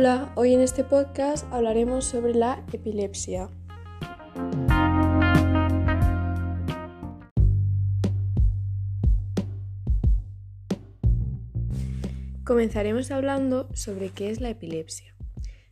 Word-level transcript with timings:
Hola, 0.00 0.30
hoy 0.36 0.54
en 0.54 0.60
este 0.60 0.84
podcast 0.84 1.44
hablaremos 1.52 2.04
sobre 2.04 2.32
la 2.32 2.64
epilepsia. 2.72 3.50
Comenzaremos 12.44 13.10
hablando 13.10 13.68
sobre 13.74 14.10
qué 14.10 14.30
es 14.30 14.40
la 14.40 14.50
epilepsia. 14.50 15.16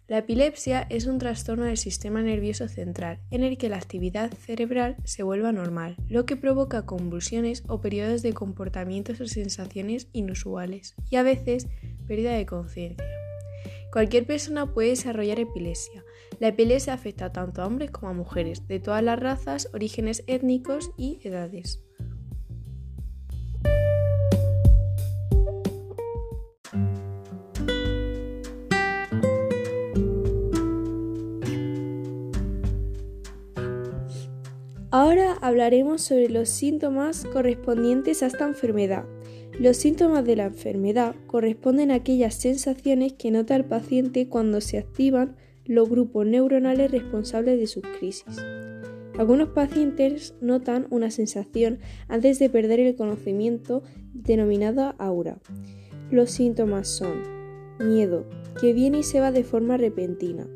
La 0.09 0.19
epilepsia 0.19 0.89
es 0.91 1.07
un 1.07 1.19
trastorno 1.19 1.63
del 1.63 1.77
sistema 1.77 2.21
nervioso 2.21 2.67
central 2.67 3.21
en 3.31 3.45
el 3.45 3.57
que 3.59 3.69
la 3.69 3.77
actividad 3.77 4.33
cerebral 4.33 4.97
se 5.05 5.23
vuelva 5.23 5.53
normal, 5.53 5.95
lo 6.09 6.27
que 6.27 6.35
provoca 6.35 6.85
convulsiones 6.85 7.63
o 7.69 7.81
periodos 7.81 8.23
de 8.23 8.33
comportamientos 8.33 9.21
o 9.21 9.27
sensaciones 9.29 10.09
inusuales 10.13 10.97
y 11.11 11.15
a 11.15 11.23
veces 11.23 11.69
pérdida 12.09 12.33
de 12.33 12.45
conciencia. 12.45 13.06
Cualquier 13.93 14.27
persona 14.27 14.73
puede 14.73 14.91
desarrollar 14.91 15.41
epilepsia. 15.41 16.05
La 16.39 16.49
epilepsia 16.49 16.93
afecta 16.93 17.33
tanto 17.33 17.63
a 17.63 17.67
hombres 17.67 17.91
como 17.91 18.09
a 18.09 18.15
mujeres, 18.15 18.67
de 18.67 18.81
todas 18.81 19.03
las 19.03 19.19
razas, 19.19 19.71
orígenes 19.73 20.23
étnicos 20.27 20.91
y 20.97 21.19
edades. 21.23 21.81
Ahora 34.99 35.37
hablaremos 35.43 36.01
sobre 36.01 36.31
los 36.31 36.49
síntomas 36.49 37.27
correspondientes 37.27 38.23
a 38.23 38.27
esta 38.27 38.47
enfermedad. 38.47 39.05
Los 39.59 39.79
síntomas 39.79 40.25
de 40.25 40.37
la 40.37 40.47
enfermedad 40.47 41.15
corresponden 41.27 41.91
a 41.91 41.95
aquellas 41.95 42.35
sensaciones 42.35 43.15
que 43.15 43.31
nota 43.31 43.57
el 43.57 43.65
paciente 43.65 44.29
cuando 44.29 44.61
se 44.61 44.79
activan 44.79 45.37
los 45.65 45.89
grupos 45.89 46.27
neuronales 46.27 46.91
responsables 46.91 47.59
de 47.59 47.67
sus 47.67 47.83
crisis. 47.99 48.37
Algunos 49.19 49.49
pacientes 49.49 50.35
notan 50.43 50.87
una 50.91 51.11
sensación 51.11 51.79
antes 52.07 52.39
de 52.39 52.51
perder 52.51 52.81
el 52.81 52.97
conocimiento 52.97 53.83
denominada 54.13 54.91
aura. 54.99 55.41
Los 56.11 56.31
síntomas 56.31 56.87
son 56.89 57.23
miedo, 57.81 58.29
que 58.61 58.75
viene 58.75 58.99
y 58.99 59.03
se 59.03 59.21
va 59.21 59.33
de 59.33 59.43
forma 59.43 59.79
repentina. 59.79 60.47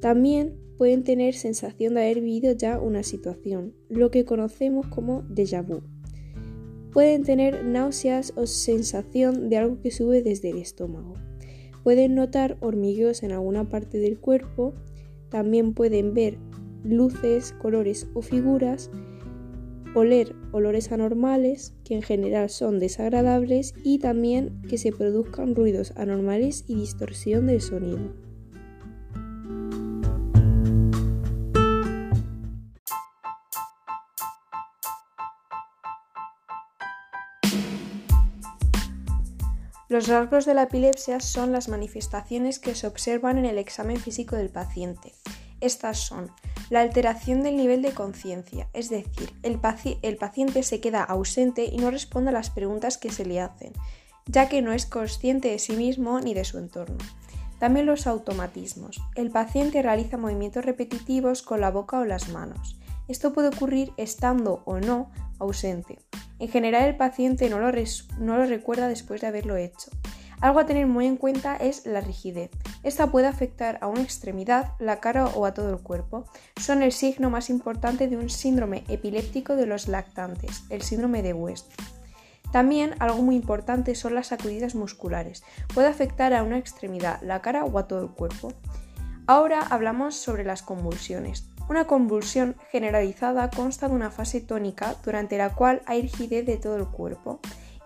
También 0.00 0.58
pueden 0.76 1.02
tener 1.02 1.34
sensación 1.34 1.94
de 1.94 2.02
haber 2.02 2.20
vivido 2.20 2.52
ya 2.52 2.78
una 2.78 3.02
situación, 3.02 3.74
lo 3.88 4.10
que 4.10 4.24
conocemos 4.26 4.86
como 4.86 5.22
déjà 5.22 5.62
vu. 5.62 5.93
Pueden 6.94 7.24
tener 7.24 7.64
náuseas 7.64 8.32
o 8.36 8.46
sensación 8.46 9.50
de 9.50 9.56
algo 9.56 9.80
que 9.80 9.90
sube 9.90 10.22
desde 10.22 10.50
el 10.50 10.58
estómago. 10.58 11.14
Pueden 11.82 12.14
notar 12.14 12.56
hormigueos 12.60 13.24
en 13.24 13.32
alguna 13.32 13.68
parte 13.68 13.98
del 13.98 14.20
cuerpo. 14.20 14.74
También 15.28 15.74
pueden 15.74 16.14
ver 16.14 16.38
luces, 16.84 17.52
colores 17.60 18.06
o 18.14 18.22
figuras. 18.22 18.92
Oler 19.96 20.36
olores 20.52 20.92
anormales, 20.92 21.74
que 21.84 21.96
en 21.96 22.02
general 22.02 22.48
son 22.48 22.78
desagradables, 22.78 23.74
y 23.82 23.98
también 23.98 24.62
que 24.68 24.78
se 24.78 24.92
produzcan 24.92 25.56
ruidos 25.56 25.92
anormales 25.96 26.64
y 26.68 26.76
distorsión 26.76 27.48
del 27.48 27.60
sonido. 27.60 28.23
Los 39.94 40.08
rasgos 40.08 40.44
de 40.44 40.54
la 40.54 40.64
epilepsia 40.64 41.20
son 41.20 41.52
las 41.52 41.68
manifestaciones 41.68 42.58
que 42.58 42.74
se 42.74 42.88
observan 42.88 43.38
en 43.38 43.44
el 43.44 43.58
examen 43.58 43.96
físico 43.96 44.34
del 44.34 44.48
paciente. 44.48 45.12
Estas 45.60 46.00
son 46.00 46.32
la 46.68 46.80
alteración 46.80 47.44
del 47.44 47.56
nivel 47.56 47.80
de 47.80 47.92
conciencia, 47.92 48.68
es 48.72 48.90
decir, 48.90 49.32
el, 49.44 49.60
paciente 49.60 50.64
se 50.64 50.80
queda 50.80 51.04
ausente 51.04 51.66
y 51.66 51.76
no 51.76 51.92
responde 51.92 52.30
a 52.30 52.32
las 52.32 52.50
preguntas 52.50 52.98
que 52.98 53.12
se 53.12 53.24
le 53.24 53.40
hacen, 53.40 53.72
ya 54.26 54.48
que 54.48 54.62
no 54.62 54.72
es 54.72 54.84
consciente 54.84 55.50
de 55.50 55.60
sí 55.60 55.76
mismo 55.76 56.18
ni 56.18 56.34
de 56.34 56.44
su 56.44 56.58
entorno. 56.58 56.98
También 57.60 57.86
los 57.86 58.08
automatismos. 58.08 59.00
El 59.14 59.30
paciente 59.30 59.80
realiza 59.80 60.16
movimientos 60.16 60.64
repetitivos 60.64 61.42
con 61.42 61.60
la 61.60 61.70
boca 61.70 62.00
o 62.00 62.04
las 62.04 62.30
manos. 62.30 62.80
Esto 63.06 63.32
puede 63.32 63.46
ocurrir 63.46 63.92
estando 63.96 64.64
o 64.64 64.80
no 64.80 65.12
ausente. 65.38 66.00
En 66.38 66.48
general 66.48 66.84
el 66.84 66.96
paciente 66.96 67.48
no 67.48 67.58
lo, 67.58 68.46
recuerda 68.46 68.88
después 68.88 69.20
de 69.20 69.28
haberlo 69.28 69.56
hecho. 69.56 69.90
Algo 70.40 70.60
a 70.60 70.66
tener 70.66 70.86
muy 70.86 71.06
en 71.06 71.16
cuenta 71.16 71.56
es 71.56 71.86
la 71.86 72.00
rigidez. 72.00 72.50
Esta 72.82 73.10
puede 73.10 73.28
afectar 73.28 73.78
a 73.80 73.86
una 73.86 74.02
extremidad, 74.02 74.72
la 74.78 75.00
cara 75.00 75.26
o 75.26 75.46
a 75.46 75.54
todo 75.54 75.70
el 75.70 75.78
cuerpo. 75.78 76.26
Son 76.60 76.82
el 76.82 76.92
signo 76.92 77.30
más 77.30 77.48
importante 77.50 78.08
de 78.08 78.16
un 78.16 78.28
síndrome 78.28 78.84
epiléptico 78.88 79.56
de 79.56 79.66
los 79.66 79.88
lactantes, 79.88 80.64
el 80.70 80.82
síndrome 80.82 81.22
de 81.22 81.32
West. 81.32 81.72
También 82.52 82.94
algo 82.98 83.22
muy 83.22 83.36
importante 83.36 83.94
son 83.94 84.14
las 84.14 84.28
sacudidas 84.28 84.74
musculares. 84.74 85.42
Puede 85.72 85.88
afectar 85.88 86.34
a 86.34 86.42
una 86.42 86.58
extremidad, 86.58 87.20
la 87.22 87.40
cara 87.40 87.64
o 87.64 87.78
a 87.78 87.88
todo 87.88 88.02
el 88.02 88.10
cuerpo. 88.10 88.52
Ahora 89.26 89.60
hablamos 89.60 90.14
sobre 90.14 90.44
las 90.44 90.62
convulsiones. 90.62 91.48
Una 91.68 91.86
convulsión 91.86 92.56
generalizada 92.70 93.48
consta 93.48 93.88
de 93.88 93.94
una 93.94 94.10
fase 94.10 94.40
tónica 94.40 94.96
durante 95.02 95.38
la 95.38 95.54
cual 95.54 95.82
hay 95.86 96.02
rigidez 96.02 96.44
de 96.44 96.58
todo 96.58 96.76
el 96.76 96.86
cuerpo 96.86 97.40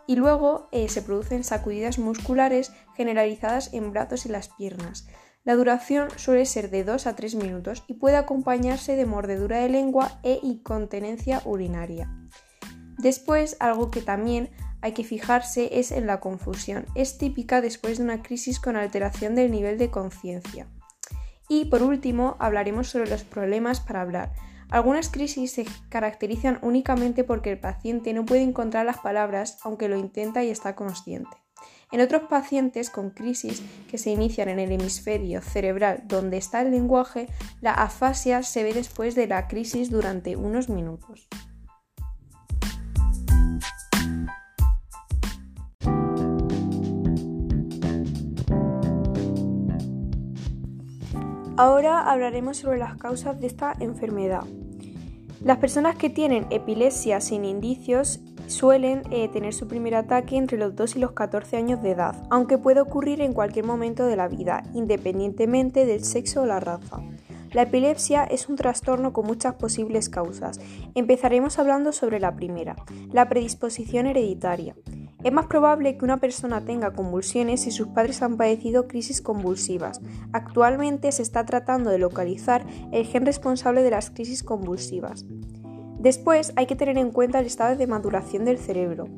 y 0.06 0.16
luego 0.16 0.68
eh, 0.72 0.88
se 0.88 1.02
producen 1.02 1.44
sacudidas 1.44 1.98
musculares 1.98 2.72
generalizadas 2.96 3.72
en 3.72 3.92
brazos 3.92 4.26
y 4.26 4.30
las 4.30 4.48
piernas. 4.48 5.06
La 5.44 5.54
duración 5.54 6.08
suele 6.16 6.44
ser 6.44 6.70
de 6.70 6.82
2 6.82 7.06
a 7.06 7.14
3 7.14 7.36
minutos 7.36 7.84
y 7.86 7.94
puede 7.94 8.16
acompañarse 8.16 8.96
de 8.96 9.06
mordedura 9.06 9.58
de 9.58 9.68
lengua 9.68 10.18
e 10.22 10.40
incontinencia 10.42 11.40
urinaria. 11.44 12.10
Después, 12.98 13.56
algo 13.60 13.90
que 13.90 14.02
también 14.02 14.50
hay 14.80 14.92
que 14.92 15.04
fijarse 15.04 15.78
es 15.78 15.92
en 15.92 16.06
la 16.06 16.20
confusión. 16.20 16.86
Es 16.94 17.16
típica 17.16 17.60
después 17.60 17.98
de 17.98 18.04
una 18.04 18.22
crisis 18.22 18.58
con 18.58 18.76
alteración 18.76 19.36
del 19.36 19.50
nivel 19.50 19.78
de 19.78 19.90
conciencia. 19.90 20.68
Y 21.48 21.66
por 21.66 21.82
último, 21.82 22.36
hablaremos 22.38 22.88
sobre 22.88 23.08
los 23.08 23.24
problemas 23.24 23.80
para 23.80 24.02
hablar. 24.02 24.32
Algunas 24.70 25.08
crisis 25.08 25.52
se 25.52 25.66
caracterizan 25.88 26.58
únicamente 26.60 27.24
porque 27.24 27.50
el 27.50 27.58
paciente 27.58 28.12
no 28.12 28.26
puede 28.26 28.42
encontrar 28.42 28.84
las 28.84 28.98
palabras 28.98 29.58
aunque 29.62 29.88
lo 29.88 29.96
intenta 29.96 30.44
y 30.44 30.50
está 30.50 30.76
consciente. 30.76 31.36
En 31.90 32.02
otros 32.02 32.22
pacientes 32.28 32.90
con 32.90 33.10
crisis 33.10 33.62
que 33.90 33.96
se 33.96 34.10
inician 34.10 34.50
en 34.50 34.58
el 34.58 34.70
hemisferio 34.72 35.40
cerebral 35.40 36.02
donde 36.06 36.36
está 36.36 36.60
el 36.60 36.70
lenguaje, 36.70 37.28
la 37.62 37.72
afasia 37.72 38.42
se 38.42 38.62
ve 38.62 38.74
después 38.74 39.14
de 39.14 39.26
la 39.26 39.48
crisis 39.48 39.90
durante 39.90 40.36
unos 40.36 40.68
minutos. 40.68 41.28
Ahora 51.58 51.98
hablaremos 51.98 52.58
sobre 52.58 52.78
las 52.78 52.96
causas 52.98 53.40
de 53.40 53.48
esta 53.48 53.74
enfermedad. 53.80 54.44
Las 55.42 55.58
personas 55.58 55.96
que 55.96 56.08
tienen 56.08 56.46
epilepsia 56.50 57.20
sin 57.20 57.44
indicios 57.44 58.20
suelen 58.46 59.02
eh, 59.10 59.28
tener 59.28 59.52
su 59.52 59.66
primer 59.66 59.96
ataque 59.96 60.36
entre 60.36 60.56
los 60.56 60.76
2 60.76 60.94
y 60.94 60.98
los 61.00 61.12
14 61.14 61.56
años 61.56 61.82
de 61.82 61.90
edad, 61.90 62.14
aunque 62.30 62.58
puede 62.58 62.80
ocurrir 62.80 63.20
en 63.20 63.32
cualquier 63.32 63.64
momento 63.64 64.06
de 64.06 64.14
la 64.14 64.28
vida, 64.28 64.62
independientemente 64.72 65.84
del 65.84 66.04
sexo 66.04 66.42
o 66.42 66.46
la 66.46 66.60
raza. 66.60 67.00
La 67.50 67.62
epilepsia 67.62 68.22
es 68.22 68.48
un 68.48 68.54
trastorno 68.54 69.12
con 69.12 69.26
muchas 69.26 69.54
posibles 69.54 70.08
causas. 70.08 70.60
Empezaremos 70.94 71.58
hablando 71.58 71.90
sobre 71.90 72.20
la 72.20 72.36
primera, 72.36 72.76
la 73.10 73.28
predisposición 73.28 74.06
hereditaria. 74.06 74.76
Es 75.24 75.32
más 75.32 75.46
probable 75.46 75.96
que 75.96 76.04
una 76.04 76.18
persona 76.18 76.64
tenga 76.64 76.92
convulsiones 76.92 77.62
si 77.62 77.72
sus 77.72 77.88
padres 77.88 78.22
han 78.22 78.36
padecido 78.36 78.86
crisis 78.86 79.20
convulsivas. 79.20 80.00
Actualmente 80.32 81.10
se 81.10 81.22
está 81.22 81.44
tratando 81.44 81.90
de 81.90 81.98
localizar 81.98 82.64
el 82.92 83.04
gen 83.04 83.26
responsable 83.26 83.82
de 83.82 83.90
las 83.90 84.10
crisis 84.10 84.44
convulsivas. 84.44 85.26
Después 85.98 86.52
hay 86.54 86.66
que 86.66 86.76
tener 86.76 86.96
en 86.98 87.10
cuenta 87.10 87.40
el 87.40 87.46
estado 87.46 87.76
de 87.76 87.88
maduración 87.88 88.44
del 88.44 88.58
cerebro. 88.58 89.08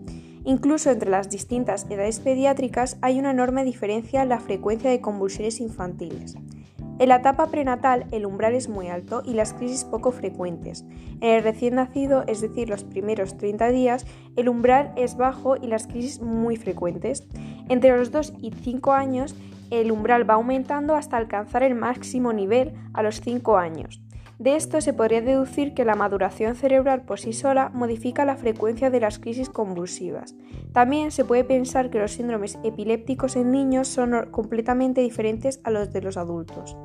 Incluso 0.44 0.90
entre 0.90 1.10
las 1.10 1.28
distintas 1.28 1.84
edades 1.90 2.20
pediátricas 2.20 2.96
hay 3.02 3.18
una 3.18 3.32
enorme 3.32 3.62
diferencia 3.64 4.22
en 4.22 4.30
la 4.30 4.40
frecuencia 4.40 4.88
de 4.88 5.02
convulsiones 5.02 5.60
infantiles. 5.60 6.36
En 7.00 7.08
la 7.08 7.16
etapa 7.16 7.46
prenatal 7.46 8.04
el 8.12 8.26
umbral 8.26 8.52
es 8.52 8.68
muy 8.68 8.88
alto 8.88 9.22
y 9.24 9.32
las 9.32 9.54
crisis 9.54 9.84
poco 9.84 10.12
frecuentes. 10.12 10.84
En 11.22 11.30
el 11.30 11.42
recién 11.42 11.76
nacido, 11.76 12.24
es 12.26 12.42
decir, 12.42 12.68
los 12.68 12.84
primeros 12.84 13.38
30 13.38 13.68
días, 13.68 14.04
el 14.36 14.50
umbral 14.50 14.92
es 14.96 15.16
bajo 15.16 15.56
y 15.56 15.66
las 15.66 15.86
crisis 15.86 16.20
muy 16.20 16.56
frecuentes. 16.56 17.26
Entre 17.70 17.96
los 17.96 18.10
2 18.10 18.34
y 18.42 18.50
5 18.50 18.92
años, 18.92 19.34
el 19.70 19.92
umbral 19.92 20.28
va 20.28 20.34
aumentando 20.34 20.94
hasta 20.94 21.16
alcanzar 21.16 21.62
el 21.62 21.74
máximo 21.74 22.34
nivel 22.34 22.74
a 22.92 23.02
los 23.02 23.22
5 23.22 23.56
años. 23.56 24.02
De 24.38 24.56
esto 24.56 24.82
se 24.82 24.92
podría 24.92 25.22
deducir 25.22 25.72
que 25.72 25.86
la 25.86 25.94
maduración 25.94 26.54
cerebral 26.54 27.06
por 27.06 27.18
sí 27.18 27.32
sola 27.32 27.70
modifica 27.72 28.26
la 28.26 28.36
frecuencia 28.36 28.90
de 28.90 29.00
las 29.00 29.18
crisis 29.18 29.48
convulsivas. 29.48 30.34
También 30.74 31.12
se 31.12 31.24
puede 31.24 31.44
pensar 31.44 31.88
que 31.88 31.98
los 31.98 32.12
síndromes 32.12 32.58
epilépticos 32.62 33.36
en 33.36 33.52
niños 33.52 33.88
son 33.88 34.30
completamente 34.30 35.00
diferentes 35.00 35.60
a 35.64 35.70
los 35.70 35.94
de 35.94 36.02
los 36.02 36.18
adultos. 36.18 36.76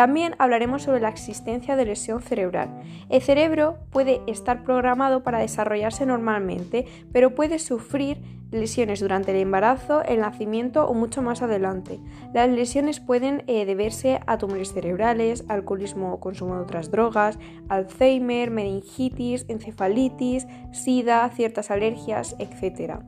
También 0.00 0.34
hablaremos 0.38 0.84
sobre 0.84 1.00
la 1.00 1.10
existencia 1.10 1.76
de 1.76 1.84
lesión 1.84 2.22
cerebral. 2.22 2.70
El 3.10 3.20
cerebro 3.20 3.76
puede 3.90 4.22
estar 4.26 4.64
programado 4.64 5.22
para 5.22 5.40
desarrollarse 5.40 6.06
normalmente, 6.06 6.86
pero 7.12 7.34
puede 7.34 7.58
sufrir 7.58 8.16
lesiones 8.50 9.00
durante 9.00 9.32
el 9.32 9.36
embarazo, 9.36 10.02
el 10.04 10.20
nacimiento 10.20 10.88
o 10.88 10.94
mucho 10.94 11.20
más 11.20 11.42
adelante. 11.42 12.00
Las 12.32 12.48
lesiones 12.48 12.98
pueden 12.98 13.44
eh, 13.46 13.66
deberse 13.66 14.20
a 14.26 14.38
tumores 14.38 14.72
cerebrales, 14.72 15.44
alcoholismo 15.48 16.14
o 16.14 16.18
consumo 16.18 16.54
de 16.54 16.62
otras 16.62 16.90
drogas, 16.90 17.38
Alzheimer, 17.68 18.50
meningitis, 18.50 19.44
encefalitis, 19.48 20.46
sida, 20.72 21.28
ciertas 21.28 21.70
alergias, 21.70 22.36
etc. 22.38 23.00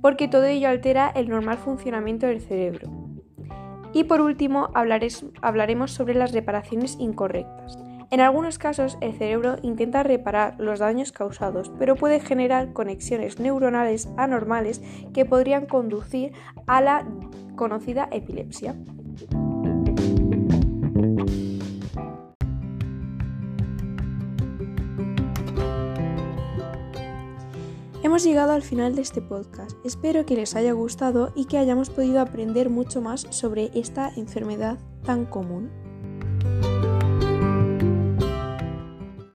Porque 0.00 0.28
todo 0.28 0.46
ello 0.46 0.70
altera 0.70 1.12
el 1.14 1.28
normal 1.28 1.58
funcionamiento 1.58 2.26
del 2.26 2.40
cerebro. 2.40 3.07
Y 3.92 4.04
por 4.04 4.20
último 4.20 4.70
hablaremos 4.74 5.90
sobre 5.90 6.14
las 6.14 6.32
reparaciones 6.32 6.96
incorrectas. 6.98 7.78
En 8.10 8.20
algunos 8.20 8.58
casos 8.58 8.96
el 9.02 9.12
cerebro 9.12 9.56
intenta 9.62 10.02
reparar 10.02 10.54
los 10.58 10.78
daños 10.78 11.12
causados, 11.12 11.70
pero 11.78 11.94
puede 11.94 12.20
generar 12.20 12.72
conexiones 12.72 13.38
neuronales 13.38 14.08
anormales 14.16 14.80
que 15.12 15.26
podrían 15.26 15.66
conducir 15.66 16.32
a 16.66 16.80
la 16.80 17.06
conocida 17.54 18.08
epilepsia. 18.10 18.74
Hemos 28.08 28.24
llegado 28.24 28.52
al 28.52 28.62
final 28.62 28.94
de 28.96 29.02
este 29.02 29.20
podcast. 29.20 29.72
Espero 29.84 30.24
que 30.24 30.34
les 30.34 30.56
haya 30.56 30.72
gustado 30.72 31.30
y 31.36 31.44
que 31.44 31.58
hayamos 31.58 31.90
podido 31.90 32.22
aprender 32.22 32.70
mucho 32.70 33.02
más 33.02 33.26
sobre 33.28 33.70
esta 33.74 34.10
enfermedad 34.16 34.78
tan 35.04 35.26
común. 35.26 35.70